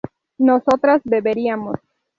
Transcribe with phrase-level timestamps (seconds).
[0.39, 1.77] nosotras beberíamos